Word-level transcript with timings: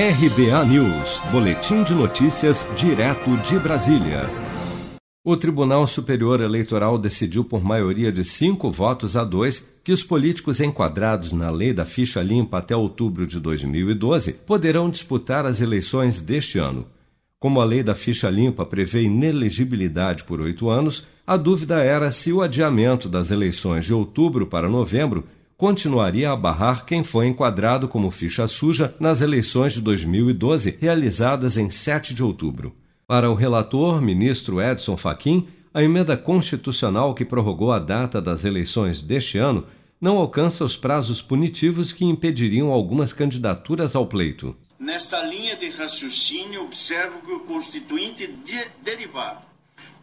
RBA 0.00 0.64
News, 0.66 1.20
Boletim 1.32 1.82
de 1.82 1.92
Notícias, 1.92 2.64
direto 2.76 3.36
de 3.38 3.58
Brasília. 3.58 4.30
O 5.24 5.36
Tribunal 5.36 5.88
Superior 5.88 6.40
Eleitoral 6.40 6.96
decidiu 6.96 7.42
por 7.42 7.64
maioria 7.64 8.12
de 8.12 8.24
cinco 8.24 8.70
votos 8.70 9.16
a 9.16 9.24
dois 9.24 9.66
que 9.82 9.90
os 9.90 10.04
políticos 10.04 10.60
enquadrados 10.60 11.32
na 11.32 11.50
lei 11.50 11.72
da 11.72 11.84
ficha 11.84 12.22
limpa 12.22 12.58
até 12.58 12.76
outubro 12.76 13.26
de 13.26 13.40
2012 13.40 14.34
poderão 14.34 14.88
disputar 14.88 15.44
as 15.44 15.60
eleições 15.60 16.20
deste 16.20 16.60
ano. 16.60 16.86
Como 17.40 17.60
a 17.60 17.64
lei 17.64 17.82
da 17.82 17.96
ficha 17.96 18.30
limpa 18.30 18.64
prevê 18.64 19.02
inelegibilidade 19.02 20.22
por 20.22 20.40
oito 20.40 20.70
anos, 20.70 21.08
a 21.26 21.36
dúvida 21.36 21.82
era 21.82 22.12
se 22.12 22.32
o 22.32 22.40
adiamento 22.40 23.08
das 23.08 23.32
eleições 23.32 23.84
de 23.84 23.92
outubro 23.92 24.46
para 24.46 24.68
novembro 24.68 25.24
continuaria 25.58 26.30
a 26.30 26.36
barrar 26.36 26.86
quem 26.86 27.02
foi 27.02 27.26
enquadrado 27.26 27.88
como 27.88 28.12
ficha 28.12 28.46
suja 28.46 28.94
nas 29.00 29.20
eleições 29.20 29.72
de 29.72 29.80
2012 29.80 30.78
realizadas 30.80 31.58
em 31.58 31.68
7 31.68 32.14
de 32.14 32.22
outubro. 32.22 32.76
Para 33.08 33.28
o 33.28 33.34
relator, 33.34 34.00
ministro 34.00 34.62
Edson 34.62 34.96
Fachin, 34.96 35.48
a 35.74 35.82
emenda 35.82 36.16
constitucional 36.16 37.12
que 37.12 37.24
prorrogou 37.24 37.72
a 37.72 37.80
data 37.80 38.22
das 38.22 38.44
eleições 38.44 39.02
deste 39.02 39.36
ano 39.36 39.66
não 40.00 40.16
alcança 40.16 40.64
os 40.64 40.76
prazos 40.76 41.20
punitivos 41.20 41.90
que 41.90 42.04
impediriam 42.04 42.70
algumas 42.70 43.12
candidaturas 43.12 43.96
ao 43.96 44.06
pleito. 44.06 44.56
Nesta 44.78 45.20
linha 45.24 45.56
de 45.56 45.70
raciocínio, 45.70 46.62
observo 46.62 47.18
que 47.18 47.32
o 47.32 47.40
constituinte 47.40 48.28
de 48.28 48.64
derivado 48.80 49.40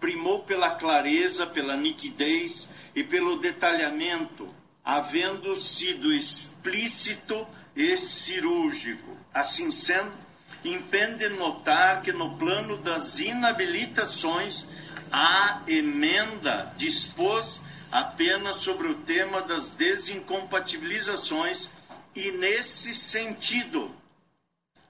primou 0.00 0.40
pela 0.40 0.70
clareza, 0.70 1.46
pela 1.46 1.76
nitidez 1.76 2.68
e 2.96 3.04
pelo 3.04 3.38
detalhamento 3.38 4.48
havendo 4.84 5.56
sido 5.56 6.12
explícito 6.12 7.46
e 7.74 7.96
cirúrgico. 7.96 9.16
Assim 9.32 9.70
sendo, 9.70 10.12
impende 10.62 11.28
notar 11.30 12.02
que 12.02 12.12
no 12.12 12.36
plano 12.36 12.76
das 12.76 13.18
inabilitações, 13.18 14.66
a 15.10 15.62
emenda 15.66 16.72
dispôs 16.76 17.62
apenas 17.90 18.56
sobre 18.56 18.88
o 18.88 18.96
tema 18.96 19.40
das 19.42 19.70
desincompatibilizações 19.70 21.70
e, 22.14 22.30
nesse 22.32 22.94
sentido, 22.94 23.90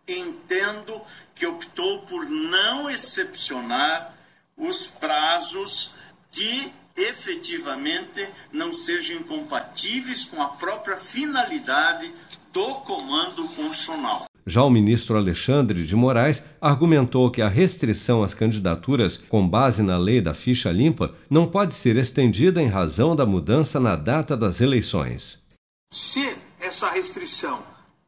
entendo 0.08 1.00
que 1.34 1.46
optou 1.46 2.02
por 2.02 2.28
não 2.28 2.90
excepcionar 2.90 4.14
os 4.56 4.86
prazos 4.86 5.92
que 6.30 6.72
efetivamente 6.96 8.28
não 8.52 8.72
sejam 8.72 9.16
incompatíveis 9.16 10.24
com 10.24 10.40
a 10.40 10.48
própria 10.48 10.96
finalidade 10.96 12.12
do 12.52 12.74
comando 12.76 13.48
constitucional. 13.48 14.26
Já 14.46 14.62
o 14.62 14.70
ministro 14.70 15.16
Alexandre 15.16 15.86
de 15.86 15.96
Moraes 15.96 16.44
argumentou 16.60 17.30
que 17.30 17.40
a 17.40 17.48
restrição 17.48 18.22
às 18.22 18.34
candidaturas 18.34 19.16
com 19.16 19.48
base 19.48 19.82
na 19.82 19.96
lei 19.96 20.20
da 20.20 20.34
ficha 20.34 20.70
limpa 20.70 21.14
não 21.30 21.46
pode 21.46 21.74
ser 21.74 21.96
estendida 21.96 22.60
em 22.60 22.68
razão 22.68 23.16
da 23.16 23.24
mudança 23.24 23.80
na 23.80 23.96
data 23.96 24.36
das 24.36 24.60
eleições. 24.60 25.42
Se 25.90 26.36
essa 26.60 26.90
restrição 26.90 27.62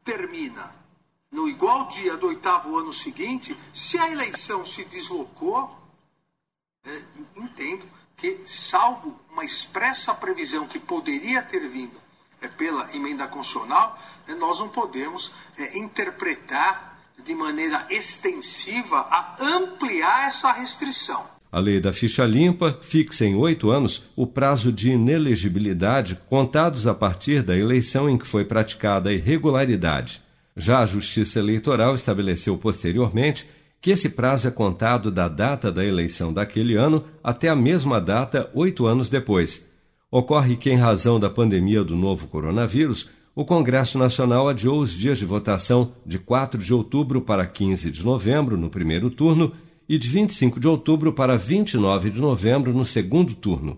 termina 0.05 0.75
no 1.31 1.49
igual 1.49 1.87
dia 1.87 2.15
do 2.17 2.27
oitavo 2.27 2.77
ano 2.77 2.93
seguinte, 2.93 3.57
se 3.73 3.97
a 3.97 4.11
eleição 4.11 4.63
se 4.63 4.85
deslocou, 4.85 5.75
que, 8.17 8.39
salvo 8.45 9.15
uma 9.31 9.45
expressa 9.45 10.13
previsão 10.13 10.67
que 10.67 10.79
poderia 10.79 11.41
ter 11.43 11.67
vindo 11.69 11.95
é, 12.41 12.47
pela 12.47 12.93
emenda 12.95 13.27
constitucional, 13.27 13.97
é, 14.27 14.33
nós 14.33 14.59
não 14.59 14.67
podemos 14.67 15.31
é, 15.57 15.77
interpretar 15.77 16.97
de 17.23 17.35
maneira 17.35 17.85
extensiva 17.89 18.97
a 18.97 19.37
ampliar 19.39 20.27
essa 20.27 20.51
restrição. 20.51 21.25
A 21.51 21.59
lei 21.59 21.79
da 21.79 21.93
ficha 21.93 22.25
limpa 22.25 22.77
fixa 22.81 23.25
em 23.25 23.35
oito 23.35 23.69
anos 23.69 24.03
o 24.15 24.27
prazo 24.27 24.71
de 24.71 24.91
inelegibilidade 24.91 26.19
contados 26.27 26.87
a 26.87 26.93
partir 26.93 27.41
da 27.41 27.55
eleição 27.55 28.09
em 28.09 28.17
que 28.17 28.27
foi 28.27 28.43
praticada 28.43 29.09
a 29.09 29.13
irregularidade. 29.13 30.21
Já 30.55 30.79
a 30.79 30.85
Justiça 30.85 31.39
Eleitoral 31.39 31.95
estabeleceu 31.95 32.57
posteriormente 32.57 33.47
que 33.81 33.91
esse 33.91 34.09
prazo 34.09 34.47
é 34.47 34.51
contado 34.51 35.11
da 35.11 35.27
data 35.27 35.71
da 35.71 35.85
eleição 35.85 36.33
daquele 36.33 36.75
ano 36.75 37.03
até 37.23 37.49
a 37.49 37.55
mesma 37.55 38.01
data 38.01 38.49
oito 38.53 38.85
anos 38.85 39.09
depois. 39.09 39.65
Ocorre 40.09 40.55
que, 40.55 40.69
em 40.69 40.77
razão 40.77 41.19
da 41.19 41.29
pandemia 41.29 41.83
do 41.83 41.95
novo 41.95 42.27
coronavírus, 42.27 43.09
o 43.35 43.45
Congresso 43.45 43.99
Nacional 43.99 44.49
adiou 44.49 44.79
os 44.79 44.91
dias 44.91 45.19
de 45.19 45.25
votação 45.25 45.91
de 46.05 46.17
4 46.17 46.59
de 46.59 46.73
outubro 46.73 47.21
para 47.21 47.45
15 47.45 47.91
de 47.91 48.03
novembro, 48.03 48.57
no 48.57 48.69
primeiro 48.69 49.11
turno, 49.11 49.51
e 49.87 49.97
de 49.97 50.07
25 50.07 50.59
de 50.59 50.67
outubro 50.67 51.13
para 51.13 51.37
29 51.37 52.09
de 52.09 52.19
novembro, 52.19 52.73
no 52.73 52.83
segundo 52.83 53.35
turno. 53.35 53.77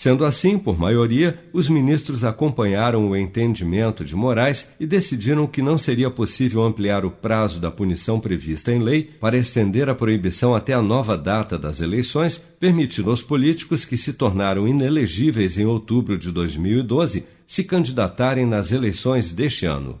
Sendo 0.00 0.24
assim, 0.24 0.58
por 0.58 0.78
maioria, 0.78 1.38
os 1.52 1.68
ministros 1.68 2.24
acompanharam 2.24 3.10
o 3.10 3.14
entendimento 3.14 4.02
de 4.02 4.16
Moraes 4.16 4.70
e 4.80 4.86
decidiram 4.86 5.46
que 5.46 5.60
não 5.60 5.76
seria 5.76 6.10
possível 6.10 6.64
ampliar 6.64 7.04
o 7.04 7.10
prazo 7.10 7.60
da 7.60 7.70
punição 7.70 8.18
prevista 8.18 8.72
em 8.72 8.78
lei 8.78 9.02
para 9.02 9.36
estender 9.36 9.90
a 9.90 9.94
proibição 9.94 10.54
até 10.54 10.72
a 10.72 10.80
nova 10.80 11.18
data 11.18 11.58
das 11.58 11.82
eleições, 11.82 12.42
permitindo 12.58 13.10
aos 13.10 13.20
políticos 13.20 13.84
que 13.84 13.98
se 13.98 14.14
tornaram 14.14 14.66
inelegíveis 14.66 15.58
em 15.58 15.66
outubro 15.66 16.16
de 16.16 16.32
2012 16.32 17.22
se 17.46 17.62
candidatarem 17.62 18.46
nas 18.46 18.72
eleições 18.72 19.34
deste 19.34 19.66
ano. 19.66 20.00